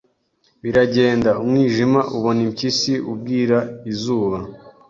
[0.63, 3.57] Biragenda, umwijima ubona impyisi, ubwira
[3.91, 4.37] izuba